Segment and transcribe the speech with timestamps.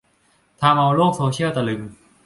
[0.61, 1.81] ทำเอาโลกโซเชียลตะลึง